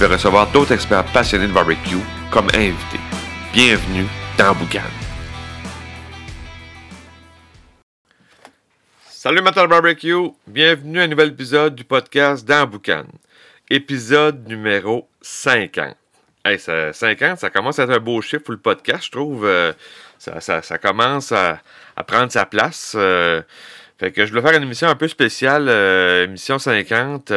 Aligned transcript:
vais 0.00 0.14
recevoir 0.14 0.50
d'autres 0.50 0.72
experts 0.72 1.04
passionnés 1.12 1.46
de 1.46 1.52
barbecue 1.52 1.98
comme 2.30 2.48
invités. 2.54 3.00
Bienvenue 3.52 4.06
dans 4.38 4.54
Boucan. 4.54 4.80
Salut 9.10 9.42
Matin 9.42 9.66
Barbecue, 9.66 10.30
bienvenue 10.46 11.00
à 11.00 11.02
un 11.02 11.06
nouvel 11.06 11.28
épisode 11.28 11.74
du 11.74 11.84
podcast 11.84 12.46
dans 12.48 12.66
Boucan. 12.66 13.04
Épisode 13.68 14.48
numéro 14.48 15.06
50. 15.20 15.94
Hey, 16.46 16.58
ça, 16.58 16.94
50, 16.94 17.38
ça 17.38 17.50
commence 17.50 17.78
à 17.78 17.82
être 17.82 17.90
un 17.90 17.98
beau 17.98 18.22
chiffre 18.22 18.44
pour 18.44 18.52
le 18.52 18.60
podcast, 18.60 19.04
je 19.04 19.10
trouve. 19.10 19.44
Euh, 19.44 19.74
ça, 20.18 20.40
ça, 20.40 20.78
commence 20.78 21.30
à, 21.32 21.60
à, 21.94 22.04
prendre 22.04 22.32
sa 22.32 22.46
place. 22.46 22.94
Euh, 22.96 23.42
fait 23.98 24.12
que 24.12 24.24
je 24.24 24.30
voulais 24.30 24.40
faire 24.40 24.56
une 24.56 24.62
émission 24.62 24.88
un 24.88 24.96
peu 24.96 25.08
spéciale, 25.08 25.66
euh, 25.68 26.24
émission 26.24 26.58
50. 26.58 27.30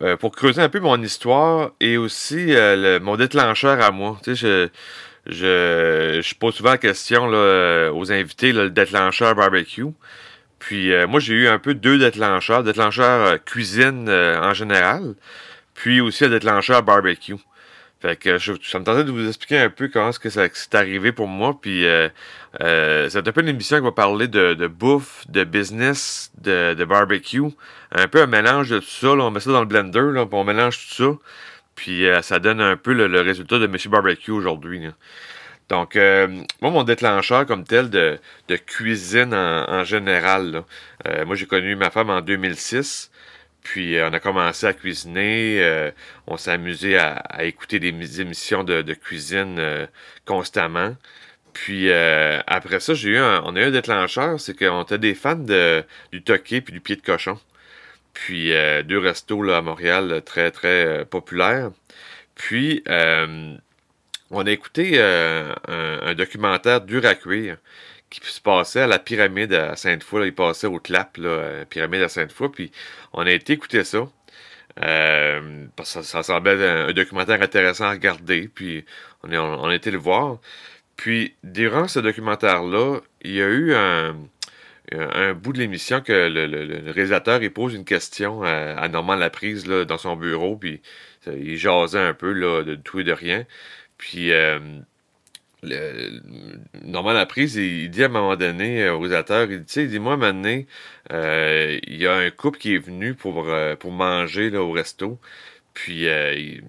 Euh, 0.00 0.16
pour 0.16 0.34
creuser 0.34 0.62
un 0.62 0.68
peu 0.68 0.80
mon 0.80 1.00
histoire 1.02 1.72
et 1.80 1.96
aussi 1.98 2.54
euh, 2.54 2.98
le, 2.98 3.04
mon 3.04 3.16
déclencheur 3.16 3.82
à 3.82 3.90
moi. 3.90 4.18
Je, 5.26 6.34
pose 6.38 6.54
souvent 6.54 6.70
la 6.70 6.78
question 6.78 7.26
là, 7.26 7.90
aux 7.92 8.10
invités, 8.10 8.52
le 8.52 8.70
déclencheur 8.70 9.34
barbecue. 9.34 9.86
Puis 10.58 10.92
euh, 10.92 11.06
moi, 11.06 11.20
j'ai 11.20 11.34
eu 11.34 11.48
un 11.48 11.58
peu 11.58 11.74
deux 11.74 11.98
déclencheurs. 11.98 12.62
Déclencheur 12.62 13.42
cuisine 13.44 14.08
en 14.08 14.54
général, 14.54 15.14
puis 15.74 16.00
aussi 16.00 16.24
le 16.24 16.30
déclencheur 16.30 16.82
barbecue. 16.82 17.36
Fait 18.02 18.16
que 18.16 18.36
ça 18.36 18.52
me 18.80 18.84
tentait 18.84 19.04
de 19.04 19.12
vous 19.12 19.28
expliquer 19.28 19.58
un 19.58 19.70
peu 19.70 19.86
comment 19.86 20.08
est-ce 20.08 20.18
que 20.18 20.28
c'est 20.28 20.74
arrivé 20.74 21.12
pour 21.12 21.28
moi. 21.28 21.56
Puis 21.62 21.86
euh, 21.86 22.08
euh, 22.60 23.08
c'est 23.08 23.28
un 23.28 23.30
peu 23.30 23.42
une 23.42 23.48
émission 23.48 23.76
qui 23.76 23.84
va 23.84 23.92
parler 23.92 24.26
de, 24.26 24.66
bouffe, 24.66 25.24
de 25.28 25.44
business, 25.44 26.32
de, 26.36 26.84
barbecue. 26.84 27.44
Un 27.92 28.08
peu 28.08 28.20
un 28.20 28.26
mélange 28.26 28.70
de 28.70 28.80
tout 28.80 28.90
ça. 28.90 29.10
On 29.10 29.30
met 29.30 29.38
ça 29.38 29.52
dans 29.52 29.60
le 29.60 29.66
blender, 29.66 30.24
on 30.32 30.44
mélange 30.44 30.78
tout 30.88 30.94
ça. 30.94 31.18
Puis 31.76 32.08
euh, 32.08 32.22
ça 32.22 32.40
donne 32.40 32.60
un 32.60 32.76
peu 32.76 32.92
le, 32.92 33.20
résultat 33.20 33.60
de 33.60 33.68
Monsieur 33.68 33.88
Barbecue 33.88 34.32
aujourd'hui. 34.32 34.80
Donc, 35.68 35.94
moi, 35.94 36.70
mon 36.72 36.82
déclencheur 36.82 37.46
comme 37.46 37.62
tel 37.62 37.88
de, 37.88 38.18
cuisine 38.66 39.32
en, 39.32 39.84
général, 39.84 40.64
moi 41.24 41.36
j'ai 41.36 41.46
connu 41.46 41.76
ma 41.76 41.90
femme 41.90 42.10
en 42.10 42.20
2006. 42.20 43.12
Puis 43.62 43.96
euh, 43.96 44.08
on 44.10 44.12
a 44.12 44.20
commencé 44.20 44.66
à 44.66 44.72
cuisiner, 44.72 45.62
euh, 45.62 45.90
on 46.26 46.36
s'est 46.36 46.50
amusé 46.50 46.98
à, 46.98 47.44
écouter 47.44 47.78
des 47.78 48.20
émissions 48.20 48.64
de, 48.64 48.94
cuisine 48.94 49.58
euh, 49.58 49.86
constamment. 50.24 50.96
Puis 51.52 51.92
après 51.92 52.80
ça, 52.80 52.94
j'ai 52.94 53.10
eu 53.10 53.18
un, 53.18 53.42
on 53.44 53.56
a 53.56 53.60
eu 53.60 53.64
un 53.64 53.70
déclencheur, 53.70 54.40
c'est 54.40 54.56
qu'on 54.58 54.82
était 54.82 54.98
des 54.98 55.14
fans 55.14 55.36
du 55.36 56.22
toqué 56.22 56.62
puis 56.62 56.72
du 56.72 56.80
pied 56.80 56.96
de 56.96 57.02
cochon. 57.02 57.38
Puis 58.14 58.52
deux 58.84 58.98
restos 58.98 59.42
là, 59.42 59.58
à 59.58 59.62
Montréal 59.62 60.22
très 60.24 60.50
très 60.50 61.04
populaires. 61.04 61.70
Puis 62.36 62.82
on 62.88 64.46
a 64.46 64.50
écouté 64.50 64.98
un, 65.02 65.54
un, 65.68 66.14
documentaire 66.14 66.80
dur 66.80 67.04
à 67.04 67.14
cuire 67.14 67.58
qui 68.20 68.30
se 68.30 68.40
passait 68.40 68.80
à 68.80 68.86
la 68.86 68.98
pyramide 68.98 69.52
à 69.54 69.76
Sainte-Foy. 69.76 70.26
Il 70.26 70.34
passait 70.34 70.66
au 70.66 70.78
clap, 70.78 71.16
là, 71.16 71.64
pyramide 71.68 72.02
à 72.02 72.08
Sainte-Foy. 72.08 72.50
Puis 72.50 72.72
on 73.12 73.26
a 73.26 73.30
été 73.30 73.54
écouter 73.54 73.84
ça. 73.84 74.08
Euh, 74.82 75.66
parce 75.76 75.94
que 75.94 76.02
ça, 76.02 76.22
semblait 76.22 76.52
un, 76.66 76.88
un, 76.88 76.92
documentaire 76.92 77.42
intéressant 77.42 77.84
à 77.84 77.90
regarder. 77.90 78.48
Puis 78.48 78.84
on, 79.22 79.68
a 79.68 79.74
été 79.74 79.90
le 79.90 79.98
voir. 79.98 80.38
Puis 80.96 81.34
durant 81.42 81.88
ce 81.88 82.00
documentaire-là, 82.00 83.00
il 83.22 83.32
y 83.32 83.42
a 83.42 83.48
eu 83.48 83.74
un, 83.74 84.14
bout 85.34 85.52
de 85.52 85.58
l'émission 85.58 86.00
que 86.02 86.12
le, 86.12 86.90
réalisateur 86.90 87.42
il 87.42 87.50
pose 87.50 87.74
une 87.74 87.84
question 87.84 88.42
à, 88.42 88.50
à 88.50 88.88
Normand 88.88 89.14
Laprise 89.16 89.66
là, 89.66 89.84
dans 89.84 89.98
son 89.98 90.16
bureau. 90.16 90.56
Puis 90.56 90.82
il 91.26 91.56
jasait 91.56 91.98
un 91.98 92.14
peu 92.14 92.32
là, 92.32 92.62
de 92.62 92.74
tout 92.74 93.00
et 93.00 93.04
de 93.04 93.12
rien. 93.12 93.44
Puis 93.98 94.32
euh, 94.32 94.58
le, 95.62 96.20
Normand 96.84 97.12
Laprise, 97.12 97.56
il, 97.56 97.90
dit 97.90 98.02
à 98.02 98.06
un 98.06 98.08
moment 98.08 98.36
donné 98.36 98.82
euh, 98.84 98.96
aux 98.96 99.06
il 99.06 99.58
dit, 99.60 99.64
tu 99.66 99.72
sais, 99.72 99.86
dis-moi 99.86 100.16
maintenant, 100.16 100.62
euh, 101.12 101.78
il 101.86 101.96
y 101.96 102.06
a 102.06 102.14
un 102.14 102.30
couple 102.30 102.58
qui 102.58 102.74
est 102.74 102.78
venu 102.78 103.14
pour, 103.14 103.48
euh, 103.48 103.76
pour 103.76 103.92
manger 103.92 104.50
là, 104.50 104.62
au 104.62 104.72
resto. 104.72 105.20
Puis 105.74 106.08
euh, 106.08 106.60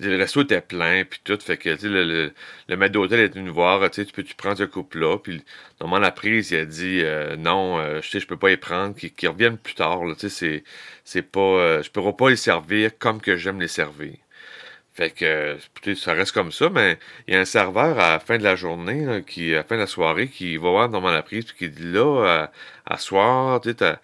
le 0.00 0.16
resto 0.16 0.42
était 0.42 0.60
plein, 0.60 1.04
puis 1.04 1.20
tout. 1.24 1.38
Fait 1.40 1.56
que 1.56 1.70
le, 1.70 2.04
le, 2.04 2.32
le 2.68 2.76
maître 2.76 2.92
d'hôtel 2.92 3.20
est 3.20 3.34
venu 3.34 3.50
voir, 3.50 3.90
tu 3.90 4.04
peux-tu 4.06 4.34
prendre 4.36 4.58
ce 4.58 4.64
couple-là? 4.64 5.18
Puis 5.18 5.42
normalement, 5.80 6.04
la 6.06 6.12
prise, 6.12 6.52
il 6.52 6.58
a 6.58 6.64
dit 6.66 7.00
euh, 7.02 7.36
non, 7.36 7.78
je 8.02 8.18
je 8.18 8.26
peux 8.26 8.36
pas 8.38 8.52
y 8.52 8.56
prendre, 8.56 8.94
qu'ils 8.94 9.12
qu 9.14 9.28
reviennent 9.28 9.58
plus 9.58 9.74
tard. 9.74 10.00
Sais, 10.18 10.28
c'est, 10.28 10.64
c'est 11.04 11.22
pas. 11.22 11.82
Je 11.82 11.90
pourrais 11.90 12.14
pas 12.16 12.30
les 12.30 12.36
servir 12.36 12.96
comme 12.98 13.20
que 13.20 13.36
j'aime 13.36 13.60
les 13.60 13.68
servir. 13.68 14.14
Fait 14.94 15.10
que 15.10 15.56
ça 15.94 16.12
reste 16.12 16.32
comme 16.32 16.52
ça, 16.52 16.68
mais 16.68 16.98
il 17.26 17.34
y 17.34 17.36
a 17.36 17.40
un 17.40 17.46
serveur 17.46 17.98
à 17.98 18.12
la 18.12 18.18
fin 18.20 18.36
de 18.36 18.42
la 18.42 18.56
journée, 18.56 19.24
qui, 19.26 19.54
à 19.54 19.58
la 19.58 19.64
fin 19.64 19.76
de 19.76 19.80
la 19.80 19.86
soirée, 19.86 20.28
qui 20.28 20.58
va 20.58 20.68
voir 20.68 20.88
normalement 20.90 21.16
la 21.16 21.22
prise, 21.22 21.46
puis 21.46 21.56
qui 21.56 21.68
dit 21.70 21.92
là, 21.92 22.50
à, 22.86 22.94
à 22.94 22.98
soir, 22.98 23.60
tu 23.62 23.70
sais, 23.70 23.96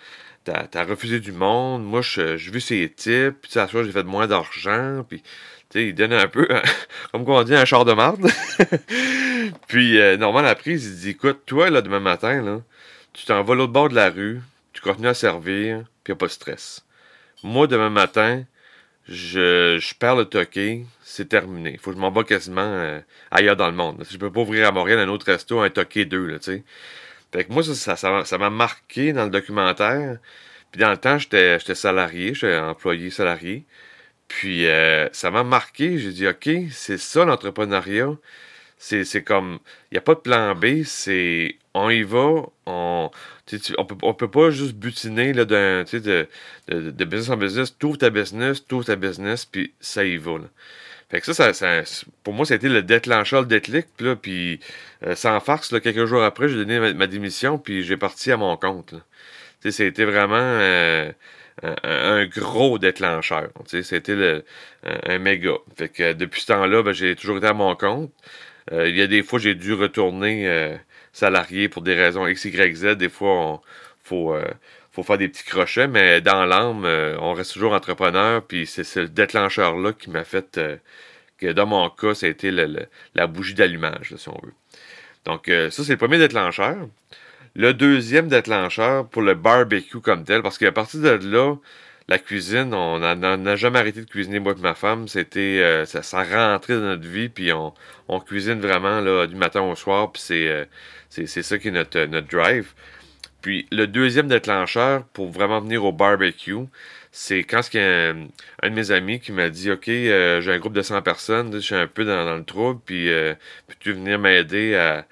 t'as, 0.45 0.85
refusé 0.85 1.21
du 1.21 1.33
monde, 1.33 1.85
moi 1.85 2.01
je, 2.01 2.39
je 2.39 2.51
vu 2.51 2.61
ces 2.61 2.89
types, 2.89 3.37
puis 3.43 3.59
à 3.59 3.69
soir 3.69 3.85
j'ai 3.85 3.93
fait 3.93 4.05
moins 4.05 4.27
d'argent, 4.27 5.05
puis 5.07 5.23
tu 5.71 5.89
il 5.89 5.95
donne 5.95 6.15
un 6.15 6.29
peu, 6.29 6.49
comme 7.13 7.29
on 7.29 7.43
dit, 7.43 7.55
un 7.55 7.67
char 7.67 7.85
de 7.85 7.93
marde. 7.93 8.27
puis 9.69 10.01
euh, 10.01 10.17
normalement 10.17 10.49
la 10.49 10.55
prise, 10.55 10.87
il 10.87 10.97
dit 10.97 11.11
écoute, 11.11 11.43
toi 11.45 11.69
là 11.69 11.83
demain 11.83 12.01
matin, 12.01 12.43
là, 12.43 12.63
tu 13.13 13.27
t'en 13.27 13.43
vas 13.43 13.55
l'autre 13.55 13.73
bord 13.73 13.91
de 13.91 13.95
la 13.95 14.09
rue, 14.09 14.41
tu 14.73 14.81
continues 14.81 15.09
à 15.09 15.15
servir, 15.15 15.85
puis 16.03 16.15
a 16.15 16.17
pas 16.17 16.27
de 16.27 16.33
stress. 16.33 16.87
Moi 17.43 17.67
demain 17.67 17.91
matin, 17.91 18.45
je, 19.09 19.79
je 19.81 19.95
perds 19.95 20.17
le 20.17 20.25
toqué, 20.27 20.85
c'est 21.03 21.29
terminé. 21.29 21.79
Faut 21.79 21.91
que 21.91 21.97
je 21.97 22.01
m'en 22.01 22.11
vais 22.11 22.25
quasiment 22.25 22.61
euh, 22.61 23.01
ailleurs 23.31 23.57
dans 23.57 23.69
le 23.69 23.75
monde. 23.77 24.05
Je 24.09 24.17
peux 24.19 24.31
pas 24.31 24.41
ouvrir 24.41 24.69
à 24.69 24.73
Montréal 24.73 24.99
un 24.99 25.09
autre 25.09 25.27
resto, 25.27 25.61
un 25.61 25.71
toqué 25.71 26.05
deux, 26.05 26.27
là, 26.27 26.39
tu 26.39 26.45
sais. 26.53 26.65
Fait 27.33 27.45
que 27.45 27.53
moi, 27.53 27.63
ça, 27.63 27.75
ça, 27.75 27.97
ça, 27.97 28.25
ça 28.25 28.39
m'a 28.39 28.51
marqué 28.51 29.13
dans 29.13 29.25
le 29.25 29.31
documentaire. 29.31 30.19
Puis 30.73 30.81
dans 30.81 30.91
le 30.91 30.97
temps, 30.99 31.19
j'étais 31.19 31.59
salarié, 31.75 32.35
j'étais 32.35 32.59
employé 32.59 33.11
salarié. 33.11 33.65
Puis 34.29 34.67
euh, 34.67 35.09
ça 35.13 35.31
m'a 35.31 35.45
marqué, 35.45 35.99
j'ai 35.99 36.13
dit, 36.13 36.29
OK, 36.29 36.49
c'est 36.71 36.99
ça 36.99 37.25
l'entrepreneuriat. 37.25 38.11
C'est 38.79 39.25
comme, 39.25 39.59
il 39.91 39.95
n'y 39.95 39.99
a 39.99 40.03
pas 40.03 40.15
de 40.15 40.21
plan 40.21 40.55
B, 40.55 40.85
c'est 40.85 41.57
on 41.75 41.91
y 41.91 42.03
va, 42.03 42.45
on 42.67 43.11
tu, 43.47 43.59
on, 43.79 43.85
peut, 43.85 43.97
on 44.03 44.15
peut 44.15 44.31
pas 44.31 44.51
juste 44.51 44.75
butiner 44.75 45.33
là, 45.33 45.45
de, 45.45 45.85
de, 45.93 46.29
de, 46.69 47.05
business 47.05 47.31
en 47.31 47.37
business, 47.37 47.77
tout 47.79 47.97
ta 47.97 48.11
business, 48.11 48.65
tout 48.67 48.85
ta 48.85 48.97
business, 48.97 49.47
puis 49.47 49.73
ça 49.81 50.05
y 50.05 50.17
va. 50.17 50.39
Fait 51.11 51.21
que 51.21 51.33
ça, 51.33 51.53
ça, 51.55 51.83
pour 52.23 52.35
moi, 52.35 52.45
ça 52.45 52.55
a 52.55 52.57
été 52.59 52.69
le 52.69 52.83
déclencheur, 52.83 53.41
le 53.41 53.47
déclic. 53.47 53.87
Là, 54.01 54.15
puis 54.17 54.61
euh, 55.07 55.15
sans 55.15 55.41
farce, 55.41 55.73
là, 55.73 55.81
quelques 55.81 56.05
jours 56.05 56.23
après, 56.23 56.49
j'ai 56.49 56.57
donné 56.57 56.93
ma, 56.93 57.07
démission, 57.07 57.59
puis 57.59 57.83
j'ai 57.83 57.97
parti 57.97 58.31
à 58.31 58.37
mon 58.37 58.57
compte. 58.59 58.91
Tu 59.63 59.71
sais, 59.71 59.71
C'était 59.71 60.05
vraiment 60.05 60.37
euh, 60.37 61.11
un, 61.63 62.27
gros 62.27 62.79
déclencheur. 62.79 63.49
C'était 63.67 64.15
le, 64.15 64.45
un, 64.85 65.15
un, 65.15 65.19
méga. 65.19 65.55
Fait 65.77 65.89
que 65.89 66.13
depuis 66.13 66.43
ce 66.43 66.49
temps-là, 66.49 66.83
ben, 66.83 66.93
j'ai 66.93 67.17
toujours 67.17 67.39
été 67.39 67.47
à 67.47 67.55
mon 67.55 67.75
compte. 67.75 68.13
Euh, 68.73 68.89
il 68.89 68.97
y 68.97 69.03
a 69.03 69.07
des 69.07 69.23
fois, 69.23 69.39
j'ai 69.39 69.55
dû 69.55 69.73
retourner 69.75 70.49
euh, 70.49 70.77
salarié 71.13 71.69
pour 71.69 71.83
des 71.83 71.95
raisons 71.95 72.27
X, 72.27 72.45
Y, 72.45 72.77
Z. 72.77 72.97
Des 72.97 73.09
fois, 73.09 73.31
on 73.31 73.61
faut 74.03 74.35
euh, 74.35 74.45
faire 75.03 75.19
des 75.19 75.29
petits 75.29 75.45
crochets, 75.45 75.87
mais 75.87 76.21
dans 76.21 76.45
l'âme, 76.45 76.85
on 77.21 77.33
reste 77.33 77.53
toujours 77.53 77.73
entrepreneur, 77.73 78.43
puis 78.43 78.67
c'est 78.67 78.85
ce 78.85 79.01
déclencheur-là 79.01 79.93
qui 79.93 80.11
m'a 80.11 80.25
fait 80.25 80.61
que 81.39 81.53
dans 81.53 81.67
mon 81.67 81.89
cas, 81.89 82.15
ça 82.15 82.27
a 82.27 82.29
été 82.29 82.51
la 82.51 83.27
bougie 83.29 83.55
d'allumage, 83.55 84.15
si 84.17 84.29
on 84.29 84.41
veut. 84.43 84.55
Donc, 85.25 85.45
ça, 85.47 85.85
c'est 85.85 85.93
le 85.93 85.99
premier 85.99 86.19
déclencheur. 86.19 86.77
Le 87.55 87.75
deuxième 87.75 88.27
déclencheur 88.27 89.07
pour 89.09 89.23
le 89.23 89.35
barbecue 89.35 90.01
comme 90.01 90.25
tel, 90.25 90.43
parce 90.43 90.59
qu'à 90.59 90.73
partir 90.73 91.01
de 91.01 91.11
là, 91.31 91.55
la 92.09 92.19
cuisine, 92.19 92.73
on 92.75 92.99
n'a 92.99 93.57
jamais 93.57 93.79
arrêté 93.79 94.01
de 94.01 94.11
cuisiner, 94.11 94.41
moi 94.41 94.55
et 94.57 94.61
ma 94.61 94.75
femme. 94.75 95.09
C'était, 95.09 95.61
euh, 95.63 95.85
ça, 95.85 96.03
ça 96.03 96.23
rentrait 96.23 96.75
dans 96.75 96.81
notre 96.81 97.07
vie, 97.07 97.29
puis 97.29 97.53
on, 97.53 97.73
cuisine 98.21 98.61
vraiment 98.61 99.01
là, 99.01 99.27
du 99.27 99.37
matin 99.37 99.63
au 99.63 99.75
soir, 99.75 100.13
puis 100.13 100.23
c'est, 100.23 100.69
c'est, 101.11 101.43
ça 101.43 101.59
qui 101.59 101.69
est 101.69 101.73
notre, 101.73 102.01
notre 102.07 102.29
drive. 102.29 102.73
Puis 103.43 103.67
le 103.71 103.87
deuxième 103.87 104.29
déclencheur 104.29 105.05
pour 105.13 105.31
vraiment 105.31 105.61
venir 105.61 105.85
au 105.85 105.93
barbecue, 105.93 106.67
c'est 107.13 107.45
quand 107.45 107.61
un, 107.75 108.15
de 108.63 108.69
mes 108.69 108.91
amis 108.91 109.21
qui 109.21 109.33
m'a 109.33 109.49
dit 109.49 109.71
Ok, 109.71 109.89
euh, 109.89 110.41
j'ai 110.41 110.53
un 110.53 110.59
groupe 110.59 110.73
de 110.73 110.83
100 110.83 111.03
personnes, 111.03 111.53
je 111.53 111.59
suis 111.59 111.75
un 111.75 111.87
peu 111.87 112.05
dans, 112.05 112.37
le 112.37 112.45
trouble, 112.45 112.81
puis 112.85 113.11
euh, 113.11 113.35
peux-tu 113.67 113.93
venir 113.93 114.19
m'aider 114.19 114.75
à, 114.77 115.07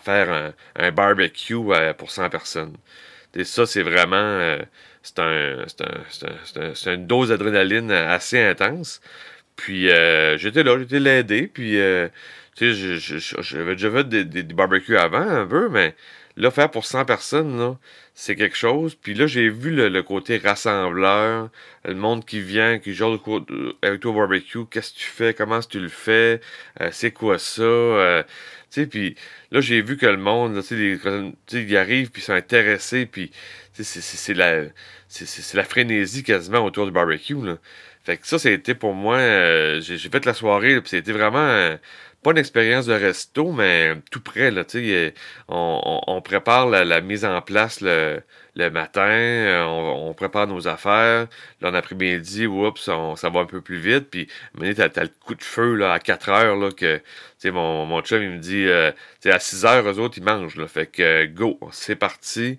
faire 0.00 0.54
un, 0.76 0.90
barbecue 0.92 1.54
euh, 1.54 1.92
pour 1.94 2.10
100 2.10 2.30
personnes? 2.30 2.76
Et 3.34 3.44
ça, 3.44 3.66
c'est 3.66 3.82
vraiment. 3.82 4.58
C'est 5.08 5.20
un, 5.20 5.64
un, 6.86 6.94
une 6.94 7.06
dose 7.06 7.28
d'adrénaline 7.30 7.90
assez 7.90 8.40
intense. 8.40 9.00
Puis 9.56 9.88
j'étais 10.36 10.62
là, 10.62 10.78
j'étais 10.78 11.00
l'aider, 11.00 11.48
puis 11.48 11.78
tu 12.56 12.74
sais, 12.74 13.20
j'avais 13.40 13.76
déjà 13.76 13.90
fait 13.90 14.08
des, 14.08 14.24
des, 14.24 14.42
barbecues 14.42 14.96
avant 14.96 15.20
un 15.20 15.46
peu, 15.46 15.68
mais 15.68 15.94
là, 16.36 16.50
faire 16.50 16.70
pour 16.70 16.86
100 16.86 17.04
personnes, 17.04 17.76
c'est 18.14 18.34
quelque 18.34 18.56
chose. 18.56 18.96
Puis 18.96 19.14
là, 19.14 19.28
j'ai 19.28 19.48
vu 19.48 19.70
le, 19.70 20.02
côté 20.02 20.38
rassembleur, 20.38 21.50
le 21.84 21.94
monde 21.94 22.24
qui 22.24 22.40
vient, 22.40 22.80
qui 22.80 22.94
joue 22.94 23.20
avec 23.82 24.00
toi 24.00 24.10
au 24.10 24.14
barbecue, 24.14 24.66
qu'est-ce 24.68 24.92
que 24.92 24.98
tu 24.98 25.04
fais, 25.04 25.34
comment 25.34 25.60
tu 25.60 25.78
le 25.78 25.88
fais, 25.88 26.40
euh, 26.80 26.88
c'est 26.90 27.12
quoi 27.12 27.38
ça? 27.38 27.62
Euh, 27.62 28.22
tu 28.70 28.82
sais, 28.82 28.86
puis 28.86 29.14
là, 29.52 29.60
j'ai 29.60 29.80
vu 29.82 29.96
que 29.96 30.06
le 30.06 30.16
monde, 30.16 30.60
tu 30.66 30.98
sais, 30.98 31.62
ils 31.62 31.76
arrivent, 31.76 32.10
puis 32.10 32.22
ils 32.22 32.24
sont 32.24 32.32
intéressés, 32.32 33.06
puis 33.06 33.30
c'est 33.72 34.34
la, 34.34 34.64
c'est 35.08 35.54
la 35.54 35.64
frénésie 35.64 36.22
quasiment 36.22 36.64
autour 36.64 36.86
du 36.86 36.92
barbecue. 36.92 37.34
Là. 37.34 37.58
Fait 38.04 38.16
que 38.16 38.26
ça, 38.26 38.38
c'était 38.38 38.74
pour 38.74 38.94
moi, 38.94 39.16
euh, 39.16 39.80
j'ai 39.80 39.98
fait 39.98 40.24
la 40.24 40.34
soirée, 40.34 40.80
puis 40.80 40.90
c'était 40.90 41.12
vraiment 41.12 41.76
pas 42.22 42.32
une 42.32 42.38
expérience 42.38 42.86
de 42.86 42.94
resto, 42.94 43.52
mais 43.52 43.94
tout 44.10 44.20
près, 44.20 44.50
là, 44.50 44.64
tu 44.64 44.80
sais, 44.80 45.14
on, 45.48 46.00
on, 46.06 46.20
prépare 46.20 46.66
la, 46.66 47.00
mise 47.00 47.24
en 47.24 47.40
place 47.42 47.80
le, 47.80 48.22
le 48.56 48.70
matin, 48.70 49.02
euh, 49.02 49.64
on, 49.64 50.12
prépare 50.14 50.48
nos 50.48 50.66
affaires, 50.66 51.28
là, 51.60 51.70
en 51.70 51.74
après-midi, 51.74 52.46
oups, 52.46 52.80
ça 52.82 53.30
va 53.30 53.40
un 53.40 53.44
peu 53.46 53.60
plus 53.60 53.78
vite, 53.78 54.10
puis, 54.10 54.28
t'as, 54.74 54.88
as 54.96 55.02
le 55.04 55.10
coup 55.24 55.36
de 55.36 55.44
feu, 55.44 55.74
là, 55.74 55.92
à 55.92 56.00
4 56.00 56.28
heures, 56.30 56.56
là, 56.56 56.70
que, 56.72 57.00
mon, 57.44 57.86
mon 57.86 58.00
chum, 58.02 58.20
il 58.22 58.30
me 58.30 58.38
dit, 58.38 58.66
euh, 58.66 58.90
à 59.24 59.38
6 59.38 59.64
heures, 59.64 59.88
eux 59.88 60.00
autres, 60.00 60.18
ils 60.18 60.24
mangent, 60.24 60.56
là, 60.56 60.66
fait 60.66 60.86
que, 60.86 61.26
go, 61.26 61.60
c'est 61.70 61.96
parti, 61.96 62.58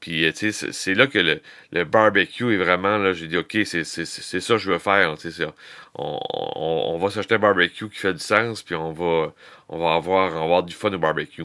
puis, 0.00 0.24
euh, 0.24 0.32
tu 0.32 0.52
sais, 0.52 0.72
c'est 0.72 0.94
là 0.94 1.06
que 1.06 1.18
le, 1.18 1.42
le, 1.72 1.84
barbecue 1.84 2.54
est 2.54 2.56
vraiment, 2.56 2.96
là, 2.96 3.12
j'ai 3.12 3.28
dit, 3.28 3.36
OK, 3.36 3.58
c'est 3.64 3.84
ça 3.84 4.54
que 4.54 4.58
je 4.58 4.72
veux 4.72 4.78
faire. 4.78 5.14
On, 5.94 6.20
on, 6.24 6.94
on, 6.94 6.98
va 6.98 7.10
s'acheter 7.10 7.34
un 7.34 7.38
barbecue 7.38 7.88
qui 7.90 7.98
fait 7.98 8.14
du 8.14 8.20
sens, 8.20 8.62
puis 8.62 8.74
on 8.74 8.92
va, 8.92 9.34
on 9.68 9.78
va, 9.78 9.94
avoir, 9.94 10.36
avoir 10.36 10.62
du 10.62 10.74
fun 10.74 10.92
au 10.92 10.98
barbecue. 10.98 11.44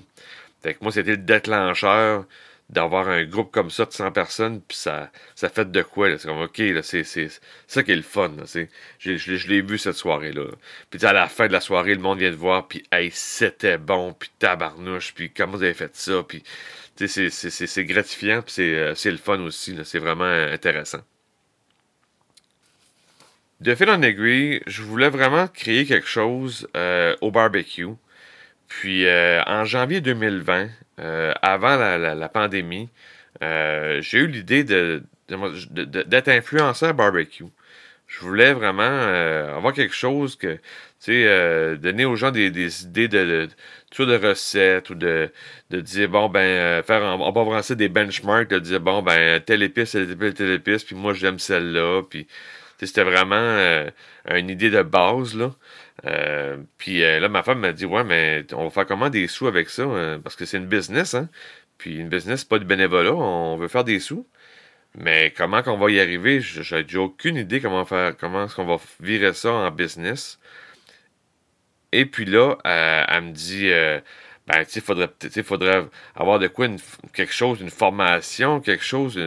Fait 0.63 0.73
que 0.73 0.79
moi, 0.81 0.91
c'était 0.91 1.11
le 1.11 1.17
déclencheur 1.17 2.25
d'avoir 2.69 3.09
un 3.09 3.25
groupe 3.25 3.51
comme 3.51 3.69
ça 3.69 3.85
de 3.85 3.91
100 3.91 4.11
personnes, 4.11 4.61
puis 4.61 4.77
ça, 4.77 5.11
ça 5.35 5.49
fait 5.49 5.69
de 5.69 5.81
quoi. 5.83 6.17
C'est 6.17 6.27
comme, 6.27 6.41
OK, 6.41 6.57
là, 6.57 6.81
c'est 6.81 7.03
ça 7.67 7.83
qui 7.83 7.91
est 7.91 7.95
le 7.95 8.01
fun, 8.01 8.31
je, 8.99 9.17
je, 9.17 9.35
je 9.35 9.47
l'ai 9.47 9.61
vu 9.61 9.77
cette 9.77 9.95
soirée-là. 9.95 10.45
Puis 10.89 11.05
à 11.05 11.13
la 11.13 11.27
fin 11.27 11.47
de 11.47 11.53
la 11.53 11.61
soirée, 11.61 11.93
le 11.93 12.01
monde 12.01 12.19
vient 12.19 12.31
te 12.31 12.35
voir, 12.35 12.67
puis 12.67 12.83
hey, 12.91 13.11
c'était 13.13 13.77
bon, 13.77 14.13
puis 14.13 14.31
tabarnouche, 14.39 15.13
puis 15.13 15.29
comment 15.31 15.57
vous 15.57 15.63
avez 15.63 15.73
fait 15.75 15.95
ça, 15.95 16.23
puis 16.27 16.43
c'est 16.95 17.83
gratifiant, 17.85 18.41
puis 18.41 18.73
euh, 18.73 18.95
c'est 18.95 19.11
le 19.11 19.17
fun 19.17 19.39
aussi. 19.41 19.77
C'est 19.83 19.99
vraiment 19.99 20.23
intéressant. 20.25 21.01
De 23.61 23.73
fil 23.75 23.89
en 23.89 24.01
aiguille, 24.01 24.61
je 24.67 24.81
voulais 24.81 25.09
vraiment 25.09 25.47
créer 25.47 25.85
quelque 25.85 26.07
chose 26.07 26.67
euh, 26.75 27.15
au 27.21 27.31
barbecue. 27.31 27.87
Puis 28.67 29.05
euh, 29.05 29.41
en 29.45 29.65
janvier 29.65 30.01
2020, 30.01 30.69
avant 31.41 31.75
la, 31.75 32.29
pandémie, 32.29 32.89
j'ai 33.41 34.19
eu 34.19 34.27
l'idée 34.27 34.63
de, 34.63 35.03
d'être 35.27 36.29
influenceur 36.29 36.93
barbecue. 36.93 37.45
Je 38.07 38.19
voulais 38.21 38.53
vraiment 38.53 38.83
avoir 38.83 39.73
quelque 39.73 39.95
chose 39.95 40.35
que, 40.35 40.55
tu 40.55 41.23
sais, 41.23 41.77
donner 41.77 42.05
aux 42.05 42.15
gens 42.15 42.31
des, 42.31 42.83
idées 42.83 43.07
de, 43.07 43.49
de 44.03 44.27
recettes 44.27 44.89
ou 44.89 44.95
de, 44.95 45.31
de 45.69 45.79
dire, 45.79 46.09
bon, 46.09 46.27
ben, 46.27 46.39
euh, 46.39 46.83
faire, 46.83 47.01
on 47.03 47.31
va 47.31 47.41
avancer 47.41 47.75
des 47.75 47.87
benchmarks, 47.87 48.49
de 48.49 48.59
dire, 48.59 48.81
bon, 48.81 49.01
ben, 49.01 49.39
telle 49.41 49.63
épice, 49.63 49.91
telle 49.91 50.11
épice, 50.11 50.33
telle 50.33 50.51
épice, 50.51 50.83
puis 50.83 50.95
moi, 50.95 51.13
j'aime 51.13 51.39
celle-là, 51.39 52.01
puis 52.09 52.27
c'était 52.81 53.03
vraiment 53.03 53.35
euh, 53.35 53.89
une 54.29 54.49
idée 54.49 54.69
de 54.69 54.81
base, 54.81 55.35
là. 55.35 55.55
Euh, 56.05 56.57
puis 56.77 56.99
là, 56.99 57.29
ma 57.29 57.41
femme 57.41 57.59
m'a 57.59 57.71
dit, 57.71 57.85
ouais, 57.85 58.03
mais 58.03 58.45
on 58.53 58.65
va 58.65 58.69
faire 58.69 58.85
comment 58.85 59.09
des 59.09 59.27
sous 59.27 59.47
avec 59.47 59.69
ça? 59.69 60.19
parce 60.23 60.35
que 60.35 60.45
c'est 60.45 60.57
une 60.57 60.67
business, 60.67 61.13
hein. 61.13 61.29
Puis 61.77 61.97
une 61.97 62.09
business, 62.09 62.41
c'est 62.41 62.49
pas 62.49 62.59
du 62.59 62.65
bénévolat, 62.65 63.13
on 63.13 63.57
veut 63.57 63.67
faire 63.67 63.83
des 63.83 63.99
sous. 63.99 64.27
Mais 64.97 65.33
comment 65.35 65.61
qu'on 65.61 65.77
va 65.77 65.91
y 65.91 65.99
arriver, 65.99 66.39
j'ai 66.41 66.97
aucune 66.97 67.35
idée 67.35 67.59
comment 67.59 67.85
faire, 67.85 68.15
comment 68.17 68.45
est-ce 68.45 68.55
qu'on 68.55 68.65
va 68.65 68.77
virer 69.01 69.33
ça 69.33 69.51
en 69.51 69.71
business. 69.71 70.39
Et 71.91 72.05
puis 72.05 72.25
là, 72.25 72.57
elle 72.63 73.23
me 73.23 73.31
dit, 73.31 73.69
ben, 74.47 74.63
tu 74.65 74.79
faudrait, 74.79 75.09
faudrait 75.43 75.85
avoir 76.15 76.39
de 76.39 76.47
quoi, 76.47 76.67
quelque 77.13 77.33
chose, 77.33 77.61
une 77.61 77.69
formation, 77.69 78.61
quelque 78.61 78.83
chose 78.83 79.19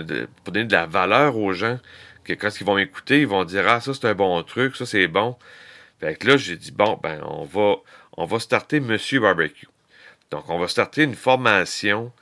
pour 0.44 0.52
donner 0.52 0.66
de 0.66 0.72
la 0.72 0.86
valeur 0.86 1.36
aux 1.36 1.52
gens. 1.52 1.78
Que 2.24 2.34
quand 2.34 2.60
ils 2.60 2.64
vont 2.64 2.74
m'écouter, 2.76 3.22
ils 3.22 3.26
vont 3.26 3.44
dire, 3.44 3.66
ah, 3.68 3.80
ça, 3.80 3.94
c'est 3.94 4.06
un 4.06 4.14
bon 4.14 4.42
truc, 4.42 4.76
ça, 4.76 4.86
c'est 4.86 5.08
bon. 5.08 5.36
Fait 6.00 6.14
que 6.14 6.28
là, 6.28 6.36
j'ai 6.36 6.56
dit, 6.56 6.72
bon, 6.72 6.98
ben, 7.02 7.20
on 7.24 7.44
va, 7.44 7.76
on 8.16 8.24
va 8.26 8.38
starter 8.38 8.80
Monsieur 8.80 9.20
Barbecue. 9.20 9.66
Donc, 10.30 10.48
on 10.48 10.58
va 10.58 10.68
starter 10.68 11.02
une 11.04 11.14
formation 11.14 12.12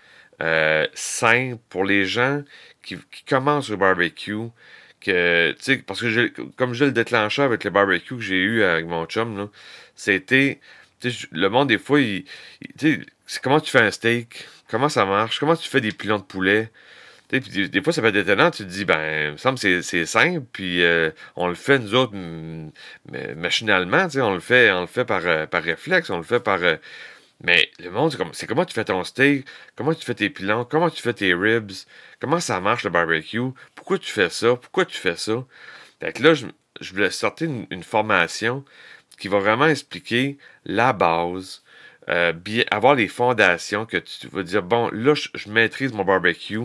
euh, 0.40 0.86
simple 0.94 1.60
pour 1.68 1.84
les 1.84 2.06
gens 2.06 2.42
qui, 2.86 3.24
commencent 3.28 3.70
le 3.70 3.76
barbecue. 3.76 4.48
Que, 5.00 5.54
parce 5.86 6.00
que 6.00 6.28
comme 6.56 6.72
j'ai 6.72 6.86
le 6.86 6.92
déclencheur 6.92 7.44
avec 7.44 7.64
le 7.64 7.70
barbecue 7.70 8.16
que 8.16 8.22
j'ai 8.22 8.40
eu 8.40 8.62
avec 8.62 8.86
mon 8.86 9.04
chum, 9.04 9.50
c'était 9.94 10.58
le 11.30 11.48
monde, 11.48 11.68
des 11.68 11.78
fois, 11.78 12.00
il, 12.00 12.24
comment 13.42 13.60
tu 13.60 13.70
fais 13.70 13.80
un 13.80 13.90
steak, 13.90 14.46
comment 14.68 14.88
ça 14.88 15.04
marche, 15.04 15.38
comment 15.38 15.54
tu 15.54 15.68
fais 15.68 15.80
des 15.80 15.92
pilons 15.92 16.18
de 16.18 16.24
poulet? 16.24 16.70
des, 17.30 17.82
fois, 17.82 17.92
ça 17.92 18.02
peut 18.02 18.08
être 18.08 18.16
étonnant. 18.16 18.50
Tu 18.50 18.64
te 18.64 18.68
dis, 18.68 18.84
ben, 18.84 19.26
il 19.26 19.32
me 19.32 19.36
semble 19.36 19.58
que 19.58 19.82
c'est 19.82 20.06
simple, 20.06 20.44
puis 20.52 20.82
euh, 20.82 21.10
on 21.34 21.48
le 21.48 21.54
fait, 21.54 21.78
nous 21.78 21.94
autres, 21.94 22.14
machinalement, 23.36 24.06
on 24.16 24.34
le 24.34 24.40
fait, 24.40 24.70
on 24.70 24.82
le 24.82 24.86
fait 24.86 25.04
par, 25.04 25.26
euh, 25.26 25.46
par 25.46 25.62
réflexe, 25.62 26.10
on 26.10 26.18
le 26.18 26.22
fait 26.22 26.40
par. 26.40 26.62
Euh, 26.62 26.76
mais 27.42 27.70
le 27.78 27.90
monde, 27.90 28.12
c'est, 28.12 28.18
comme, 28.18 28.32
c'est 28.32 28.46
comment 28.46 28.64
tu 28.64 28.74
fais 28.74 28.84
ton 28.84 29.04
steak, 29.04 29.46
comment 29.76 29.94
tu 29.94 30.04
fais 30.04 30.14
tes 30.14 30.30
pilons, 30.30 30.64
comment 30.64 30.90
tu 30.90 31.02
fais 31.02 31.12
tes 31.12 31.34
ribs, 31.34 31.72
comment 32.20 32.40
ça 32.40 32.60
marche 32.60 32.84
le 32.84 32.90
barbecue, 32.90 33.52
pourquoi 33.74 33.98
tu 33.98 34.10
fais 34.10 34.30
ça, 34.30 34.56
pourquoi 34.56 34.84
tu 34.84 34.96
fais 34.96 35.16
ça. 35.16 35.44
Fait 36.00 36.12
que 36.12 36.22
là, 36.22 36.34
je, 36.34 36.46
je 36.80 36.92
voulais 36.92 37.10
sortir 37.10 37.50
une 37.70 37.82
formation 37.82 38.64
qui 39.18 39.28
va 39.28 39.38
vraiment 39.38 39.66
expliquer 39.66 40.38
la 40.64 40.92
base, 40.92 41.62
euh, 42.08 42.32
avoir 42.70 42.94
les 42.94 43.08
fondations 43.08 43.86
que 43.86 43.96
tu 43.96 44.28
vas 44.28 44.42
dire, 44.42 44.62
bon, 44.62 44.90
là, 44.92 45.14
je, 45.14 45.50
maîtrise 45.50 45.92
mon 45.92 46.04
barbecue, 46.04 46.60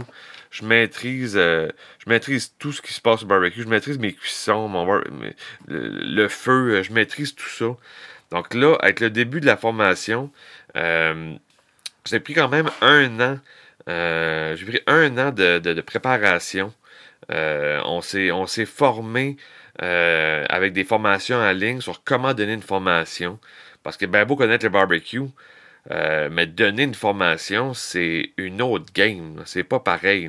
je 0.51 0.65
maîtrise, 0.65 1.35
euh, 1.37 1.69
je 1.99 2.09
maîtrise 2.09 2.53
tout 2.59 2.71
ce 2.71 2.81
qui 2.81 2.93
se 2.93 3.01
passe 3.01 3.23
au 3.23 3.25
barbecue, 3.25 3.63
je 3.63 3.67
maîtrise 3.67 3.97
mes 3.97 4.13
cuissons, 4.13 4.67
mon 4.67 5.01
le, 5.67 6.27
feu, 6.27 6.83
je 6.83 6.91
maîtrise 6.93 7.35
tout 7.35 7.49
ça. 7.49 7.75
Donc 8.31 8.53
là, 8.53 8.75
avec 8.81 8.99
le 8.99 9.09
début 9.09 9.41
de 9.41 9.45
la 9.45 9.57
formation, 9.57 10.31
j'ai 10.75 12.19
pris 12.19 12.33
quand 12.33 12.49
même 12.49 12.69
un 12.81 13.19
an, 13.19 13.39
j'ai 13.87 14.65
pris 14.65 14.81
un 14.87 15.17
an 15.17 15.31
de, 15.31 15.81
préparation. 15.81 16.73
on 17.29 18.01
s'est 18.01 18.65
formé 18.65 19.37
euh, 19.81 20.45
avec 20.49 20.73
des 20.73 20.83
formations 20.83 21.37
en 21.37 21.51
ligne 21.53 21.81
sur 21.81 22.03
comment 22.03 22.33
donner 22.33 22.53
une 22.53 22.61
formation. 22.61 23.39
Parce 23.83 23.97
que 23.97 24.05
ben 24.05 24.25
beau 24.25 24.35
connaître 24.35 24.65
le 24.65 24.69
barbecue, 24.69 25.21
euh, 25.89 26.29
mais 26.31 26.45
donner 26.45 26.83
une 26.83 26.93
formation, 26.93 27.73
c'est 27.73 28.33
une 28.37 28.61
autre 28.61 28.93
game. 28.93 29.41
C'est 29.45 29.63
pas 29.63 29.79
pareil. 29.79 30.27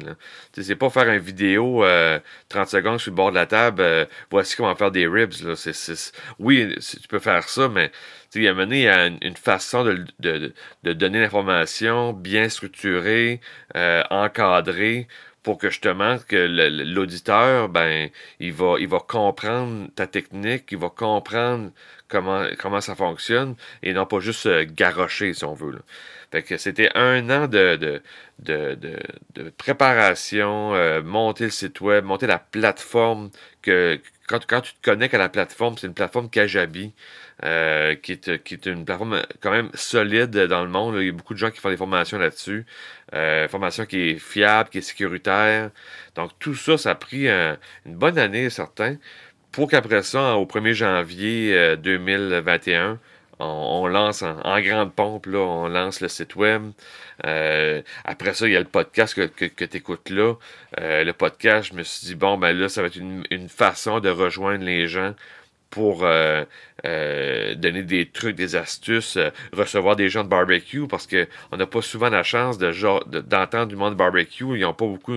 C'est 0.53 0.77
pas 0.77 0.89
faire 0.89 1.09
une 1.11 1.19
vidéo 1.19 1.81
30 1.81 1.85
euh, 1.85 2.65
secondes 2.67 2.99
sur 3.01 3.11
le 3.11 3.17
bord 3.17 3.31
de 3.31 3.37
la 3.37 3.47
table. 3.47 4.09
voici 4.31 4.57
comment 4.57 4.75
faire 4.75 4.91
des 4.91 5.07
ribs. 5.07 5.35
Oui, 6.39 6.75
tu 6.81 7.09
peux 7.09 7.19
faire 7.19 7.49
ça, 7.49 7.69
mais 7.69 7.93
il 8.35 8.43
y 8.43 8.49
a 8.49 8.55
mené 8.55 8.89
à 8.89 9.07
une, 9.09 9.37
façon 9.37 9.85
de, 9.85 10.05
de, 10.21 10.55
de 10.85 10.93
donner 10.95 11.21
l'information 11.21 12.15
bien 12.15 12.49
structurée, 12.49 13.41
encadrée 13.75 15.07
pour 15.43 15.59
que 15.59 15.71
justement 15.71 16.19
que 16.19 16.37
l'auditeur, 16.85 17.69
ben, 17.69 18.11
il 18.39 18.53
va, 18.53 18.77
il 18.79 18.89
va 18.89 19.01
comprendre 19.01 19.89
ta 19.95 20.07
technique, 20.07 20.71
il 20.71 20.79
va 20.79 20.89
comprendre 20.89 21.73
comment, 22.13 22.81
ça 22.81 22.95
fonctionne 22.95 23.55
et 23.83 23.93
non 23.93 24.07
pas 24.07 24.21
juste 24.21 24.47
euh, 24.47 24.67
garrocher, 24.69 25.35
si 25.35 25.45
on 25.45 25.55
veut. 25.55 25.81
Que 26.31 26.57
c'était 26.57 26.91
un 26.95 27.29
an 27.29 27.47
de, 27.47 28.01
préparation, 29.59 30.75
euh, 30.75 31.03
monter 31.03 31.45
le 31.45 31.51
site 31.51 31.81
web, 31.83 32.05
monter 32.05 32.27
la 32.27 32.39
plateforme. 32.39 33.31
que 33.61 34.01
quand, 34.27 34.47
quand 34.47 34.63
tu 34.63 34.73
te 34.73 34.83
connectes 34.83 35.15
à 35.15 35.19
la 35.19 35.29
plateforme, 35.29 35.77
c'est 35.77 35.87
une 35.87 35.95
plateforme 35.95 36.31
Kajabi. 36.31 36.93
Euh, 37.45 37.97
qui, 37.97 38.13
est, 38.13 38.41
qui, 38.45 38.55
est, 38.55 38.67
une 38.67 38.85
plateforme 38.85 39.21
quand 39.41 39.51
même 39.51 39.71
solide 39.75 40.31
dans 40.31 40.63
le 40.63 40.71
monde. 40.71 40.97
Il 41.01 41.07
y 41.07 41.09
a 41.09 41.13
beaucoup 41.13 41.35
de 41.35 41.39
gens 41.39 41.51
qui 41.51 41.59
font 41.61 41.71
des 41.71 41.77
formations 41.77 42.19
là-dessus. 42.19 42.65
Euh, 43.15 43.49
formation 43.49 43.85
qui 43.85 44.11
est 44.11 44.19
fiable, 44.19 44.69
qui 44.69 44.79
est 44.79 44.83
sécuritaire. 44.83 45.71
Donc 46.15 46.31
tout 46.39 46.55
ça, 46.55 46.79
ça 46.79 46.91
a 46.93 46.95
pris 46.95 47.29
une 47.29 47.57
bonne 47.87 48.17
année, 48.17 48.49
certain, 48.49 48.97
pour 49.53 49.71
qu'après 49.71 50.03
ça, 50.03 50.37
au 50.37 50.47
1er 50.47 50.73
janvier 50.73 51.77
2021, 51.77 52.93
euh, 52.93 52.97
on, 53.39 53.87
lance 53.87 54.23
en, 54.23 54.61
grande 54.61 54.93
pompe, 54.93 55.27
on 55.33 55.69
lance 55.69 56.01
le 56.01 56.09
site 56.09 56.37
web. 56.37 56.71
Euh, 57.27 57.83
après 58.05 58.35
ça, 58.35 58.47
il 58.47 58.53
y 58.53 58.57
a 58.57 58.61
le 58.61 58.67
podcast 58.67 59.15
que, 59.15 59.47
que, 59.47 59.65
tu 59.65 59.77
écoutes 59.77 60.11
là. 60.11 60.35
le 60.79 61.13
podcast, 61.13 61.71
je 61.73 61.77
me 61.77 61.83
suis 61.83 62.07
dit, 62.07 62.15
bon, 62.15 62.39
ben 62.39 62.53
là, 62.53 62.69
ça 62.69 62.83
va 62.83 62.89
être 62.89 62.97
une, 62.97 63.49
façon 63.49 64.01
de 64.01 64.09
rejoindre 64.09 64.65
les 64.65 64.87
gens 64.87 65.15
pour 65.73 66.05
euh, 66.05 66.45
euh, 66.85 67.55
donner 67.55 67.83
des 67.83 68.07
trucs, 68.07 68.37
des 68.37 68.57
astuces, 68.57 69.17
euh, 69.17 69.31
recevoir 69.55 69.97
des 69.97 70.11
gens 70.11 70.23
de 70.23 70.29
barbecue, 70.29 70.87
parce 70.87 71.07
qu'on 71.09 71.57
n'a 71.57 71.67
pas 71.67 71.81
souvent 71.81 72.11
la 72.11 72.23
chance 72.23 72.59
d'entendre 72.59 73.67
du 73.67 73.77
monde 73.77 73.95
de 73.95 73.99
barbecue. 73.99 74.45
Ils 74.55 74.61
n'ont 74.61 74.75
pas 74.75 74.87
beaucoup. 74.87 75.17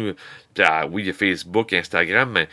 Ah, 0.57 0.87
oui, 0.89 1.03
il 1.03 1.07
y 1.07 1.09
a 1.09 1.13
Facebook, 1.13 1.73
Instagram, 1.73 2.31
mais 2.31 2.47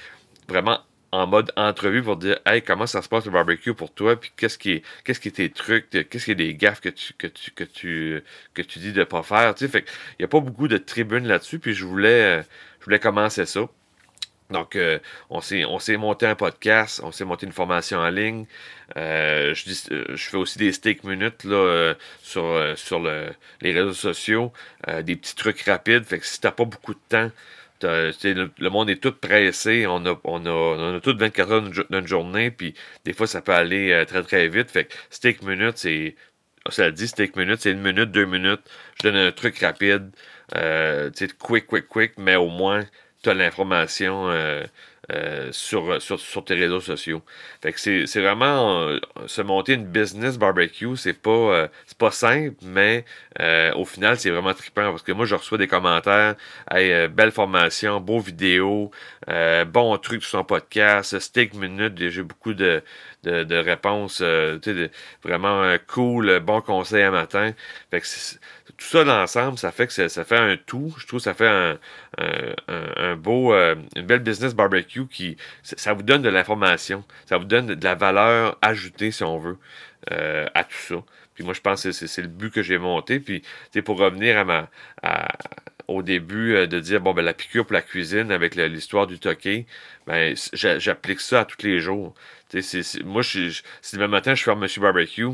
vraiment 0.49 0.81
en 1.13 1.27
mode 1.27 1.53
entrevue 1.57 2.03
pour 2.03 2.17
dire 2.17 2.39
Hey, 2.47 2.63
comment 2.63 2.87
ça 2.87 3.03
se 3.03 3.09
passe 3.09 3.25
le 3.27 3.31
barbecue 3.33 3.75
pour 3.75 3.93
toi, 3.93 4.19
puis 4.19 4.33
qu'est-ce 4.37 4.59
qui 4.59 4.73
est 4.73 4.83
qu'est-ce 5.05 5.21
qui 5.21 5.33
tes 5.33 5.51
trucs, 5.51 5.91
qu'est-ce 5.91 6.25
qui 6.25 6.33
est 6.33 6.35
des 6.35 6.55
gaffes 6.55 6.81
que 6.81 6.89
tu 6.89 7.13
que 7.15 7.27
tu 7.27 7.51
que 7.53 7.65
tu 7.65 8.23
que 8.55 8.63
tu 8.63 8.79
dis 8.79 8.93
de 8.93 9.05
pas 9.05 9.23
faire? 9.23 9.55
Tu 9.55 9.67
sais, 9.67 9.71
fait 9.71 9.85
il 10.19 10.23
n'y 10.23 10.25
a 10.25 10.29
pas 10.29 10.41
beaucoup 10.41 10.69
de 10.69 10.79
tribunes 10.79 11.27
là-dessus, 11.27 11.59
puis 11.59 11.75
je 11.75 11.85
voulais 11.85 12.43
je 12.81 12.85
voulais 12.85 12.99
commencer 12.99 13.47
ça. 13.47 13.69
Donc, 14.53 14.77
euh, 14.77 14.99
on 15.31 15.41
s'est 15.41 15.97
monté 15.97 16.27
un 16.27 16.35
podcast, 16.35 17.01
on 17.03 17.11
s'est 17.11 17.25
monté 17.25 17.47
une 17.47 17.53
formation 17.53 17.99
en 17.99 18.11
ligne. 18.11 18.47
Euh, 18.97 19.55
euh, 19.91 20.17
je, 20.17 20.29
fais 20.29 20.37
aussi 20.37 20.59
des 20.59 20.73
steak 20.73 21.05
minutes 21.05 21.45
là, 21.45 21.95
sur, 22.23 22.75
sur 22.77 23.01
les 23.01 23.73
réseaux 23.73 23.95
sociaux, 23.95 24.53
des 25.03 25.17
petits 25.17 25.35
trucs 25.35 25.63
rapides. 25.63 26.05
Fait 26.05 26.19
que 26.19 26.27
si 26.27 26.41
t'as 26.41 26.53
pas 26.53 26.65
beaucoup 26.65 26.95
de 26.95 27.01
temps, 27.09 27.31
le, 27.83 28.69
monde 28.71 28.91
est 28.91 29.03
tout 29.03 29.13
pressé. 29.13 29.87
On 29.87 30.05
a, 30.07 30.19
on 30.25 30.47
a, 30.47 30.51
on 30.51 30.97
a 30.97 31.01
tout 31.01 31.17
24 31.17 31.53
heures 31.53 31.63
d'une 31.91 32.07
journée, 32.07 32.51
puis 32.51 32.75
des 33.05 33.13
fois, 33.13 33.27
ça 33.27 33.41
peut 33.43 33.53
aller 33.53 34.05
très, 34.07 34.23
très 34.23 34.49
vite. 34.49 34.71
Fait 34.71 34.87
que 34.87 34.95
steak 35.11 35.43
minutes, 35.43 35.79
c'est. 35.79 36.17
Ça 36.71 36.93
dit 36.93 37.09
steak 37.09 37.35
minutes, 37.37 37.61
c'est 37.61 37.73
une 37.73 37.83
minute, 37.83 38.13
deux 38.13 38.25
minutes. 38.25 38.61
Je 38.99 39.09
donne 39.09 39.17
un 39.17 39.33
truc 39.33 39.59
rapide. 39.59 40.13
Euh, 40.57 41.11
quick, 41.39 41.67
quick, 41.67 41.89
quick, 41.89 42.13
mais 42.19 42.37
au 42.37 42.49
moins 42.49 42.85
tu 43.23 43.31
as 43.31 43.35
l'information 43.35 44.29
euh, 44.31 44.65
euh, 45.13 45.49
sur, 45.53 46.01
sur, 46.01 46.45
tes 46.45 46.55
réseaux 46.55 46.81
sociaux. 46.81 47.23
Fait 47.61 47.73
que 47.73 47.79
c'est 47.79 48.21
vraiment 48.21 48.81
euh, 48.81 48.99
se 49.27 49.43
monter 49.43 49.75
une 49.75 49.87
business 49.87 50.39
barbecue, 50.39 50.97
c'est 50.97 51.13
pas 51.13 51.69
c'est 51.87 51.99
pas 51.99 52.11
simple, 52.11 52.57
mais 52.63 53.05
au 53.75 53.85
final, 53.85 54.19
c'est 54.19 54.31
vraiment 54.31 54.55
trippant 54.55 54.91
parce 54.91 55.03
que 55.03 55.13
moi, 55.13 55.27
je 55.27 55.35
reçois 55.35 55.59
des 55.59 55.67
commentaires 55.67 56.37
belle 56.71 57.33
formation, 57.33 58.01
beau 58.01 58.21
vidéo, 58.21 58.91
bon 59.67 59.97
truc 59.99 60.23
sur 60.23 60.39
son 60.39 60.45
podcast, 60.45 61.19
steak 61.19 61.55
minute, 61.55 61.95
j'ai 61.99 62.23
beaucoup 62.23 62.55
de, 62.55 62.83
de, 63.25 63.57
réponses, 63.57 64.23
vraiment 65.23 65.77
cool, 65.89 66.41
bon 66.41 66.61
conseil 66.61 67.03
à 67.03 67.11
matin. 67.11 67.53
Fait 67.91 68.01
que 68.01 68.07
tout 68.83 68.89
ça 68.99 69.05
l'ensemble, 69.05 69.59
ça 69.59 69.71
fait 69.71 69.87
que 69.87 70.09
ça, 70.09 70.25
fait 70.25 70.37
un 70.37 70.57
tout. 70.57 70.93
Je 70.99 71.07
trouve 71.07 71.21
que 71.21 71.25
ça 71.25 71.35
fait 71.35 71.79
un, 72.19 73.17
beau, 73.17 73.55
euh, 73.55 73.77
une 73.97 74.07
belle 74.07 74.21
business 74.21 74.55
barbecue 74.55 75.07
qui, 75.07 75.37
ça 75.63 75.93
vous 75.93 76.03
donne 76.03 76.23
de 76.23 76.29
l'information, 76.29 77.05
ça 77.27 77.39
vous 77.39 77.45
donne 77.45 77.75
de 77.75 77.85
la 77.85 77.95
valeur 77.95 78.59
ajoutée, 78.61 79.13
si 79.13 79.23
on 79.23 79.39
veut, 79.39 79.59
euh, 80.11 80.47
à 80.55 80.65
tout 80.65 80.77
ça. 80.77 80.97
Puis 81.35 81.45
moi, 81.45 81.55
je 81.55 81.61
pense 81.61 81.85
que 81.85 81.93
c'est 81.93 82.23
le 82.23 82.29
but 82.29 82.53
que 82.53 82.63
j'ai 82.63 82.79
monté. 82.79 83.21
Puis, 83.21 83.43
pour 83.85 83.99
revenir 83.99 84.39
à 84.39 84.45
ma, 84.45 84.69
au 85.89 86.03
début 86.03 86.55
euh, 86.55 86.67
de 86.67 86.81
dire, 86.81 87.01
bon, 87.01 87.15
ben, 87.15 87.23
la 87.25 87.35
piqûre 87.35 87.65
pour 87.65 87.75
la 87.75 87.83
cuisine 87.83 88.33
avec 88.33 88.55
l'histoire 88.57 89.07
du 89.07 89.19
toqué, 89.19 89.67
ben, 90.07 90.35
j'applique 90.53 91.21
ça 91.21 91.41
à 91.41 91.45
tous 91.45 91.63
les 91.63 91.79
jours. 91.79 92.15
moi, 93.05 93.23
si 93.23 93.63
demain 93.95 94.09
matin, 94.09 94.35
je 94.35 94.43
fais 94.43 94.55
Monsieur 94.55 94.81
Barbecue, 94.83 95.29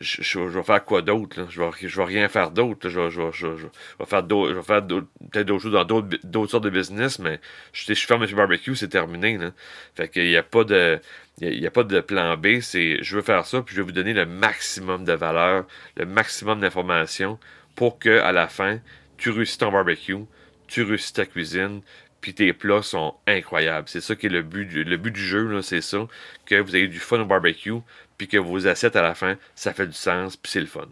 je, 0.00 0.38
vais 0.38 0.62
faire 0.62 0.84
quoi 0.84 1.02
d'autre? 1.02 1.46
Je 1.50 1.60
vais, 1.60 1.70
je 1.82 1.96
vais 1.96 2.04
rien 2.04 2.28
faire 2.28 2.50
d'autre. 2.50 2.88
Je, 2.88 3.00
vais 3.00 4.04
faire 4.06 4.26
peut-être 4.26 5.46
d'autres 5.46 5.62
choses 5.62 5.72
dans 5.72 5.84
d'autres 5.84 6.50
sortes 6.50 6.64
de 6.64 6.70
business, 6.70 7.18
mais 7.18 7.38
je, 7.72 7.92
je 7.92 8.06
fais 8.06 8.16
Monsieur 8.16 8.36
Barbecue, 8.36 8.74
c'est 8.74 8.88
terminé. 8.88 9.36
Là. 9.36 9.50
Fait 9.94 10.08
qu'il 10.08 10.28
n'y 10.28 10.36
a 10.36 10.42
pas 10.42 10.64
de. 10.64 10.98
Il 11.42 11.66
a 11.66 11.70
pas 11.70 11.84
de 11.84 12.00
plan 12.00 12.36
B, 12.36 12.60
c'est 12.60 13.02
je 13.02 13.16
veux 13.16 13.22
faire 13.22 13.46
ça, 13.46 13.62
puis 13.62 13.74
je 13.74 13.80
vais 13.80 13.86
vous 13.86 13.92
donner 13.92 14.12
le 14.12 14.26
maximum 14.26 15.04
de 15.04 15.14
valeur, 15.14 15.64
le 15.96 16.04
maximum 16.04 16.60
d'informations 16.60 17.38
pour 17.76 17.98
que 17.98 18.20
à 18.20 18.32
la 18.32 18.46
fin, 18.46 18.78
tu 19.16 19.30
réussis 19.30 19.56
ton 19.56 19.72
barbecue, 19.72 20.18
tu 20.66 20.82
réussis 20.82 21.14
ta 21.14 21.24
cuisine, 21.24 21.80
puis 22.20 22.34
tes 22.34 22.52
plats 22.52 22.82
sont 22.82 23.14
incroyables. 23.26 23.88
C'est 23.88 24.00
ça 24.00 24.14
qui 24.14 24.26
est 24.26 24.30
le 24.30 24.42
but 24.42 24.66
du, 24.66 24.84
le 24.84 24.96
but 24.96 25.12
du 25.12 25.24
jeu, 25.24 25.60
c'est 25.62 25.80
ça, 25.80 26.06
que 26.46 26.56
vous 26.56 26.76
ayez 26.76 26.88
du 26.88 26.98
fun 26.98 27.20
au 27.20 27.24
barbecue, 27.24 27.80
puis 28.18 28.28
que 28.28 28.36
vos 28.36 28.66
assiettes 28.66 28.96
à 28.96 29.02
la 29.02 29.14
fin, 29.14 29.36
ça 29.54 29.72
fait 29.72 29.86
du 29.86 29.94
sens, 29.94 30.36
puis 30.36 30.52
c'est 30.52 30.60
le 30.60 30.66
fun. 30.66 30.88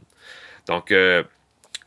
Donc, 0.66 0.92
euh, 0.92 1.23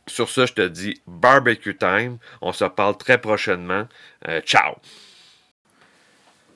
sur 0.06 0.28
ça, 0.28 0.46
je 0.46 0.52
te 0.52 0.66
dis 0.66 1.00
barbecue 1.06 1.76
time. 1.76 2.18
On 2.40 2.52
se 2.52 2.64
parle 2.64 2.96
très 2.96 3.18
prochainement. 3.18 3.88
Euh, 4.28 4.40
ciao! 4.40 4.76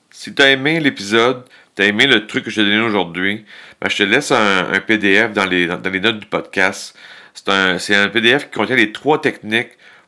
Si 0.09 0.33
tu 0.33 0.41
as 0.41 0.51
aimé 0.51 0.79
l'épisode, 0.79 1.45
tu 1.75 1.83
as 1.83 1.85
aimé 1.85 2.07
le 2.07 2.27
truc 2.27 2.45
que 2.45 2.49
je 2.49 2.57
t'ai 2.57 2.63
donné 2.63 2.79
aujourd'hui, 2.79 3.45
ben, 3.79 3.89
je 3.89 3.97
te 3.97 4.03
laisse 4.03 4.31
un, 4.31 4.79
PDF 4.85 5.33
dans 5.33 5.45
les, 5.45 5.67
dans 5.67 5.89
les, 5.89 5.99
notes 5.99 6.19
du 6.19 6.25
podcast. 6.25 6.97
C'est 7.33 7.49
un, 7.49 7.77
un, 7.77 8.09
PDF 8.09 8.45
qui 8.45 8.51
contient 8.51 8.75
les 8.75 8.91
trois 8.91 9.21
techniques 9.21 9.71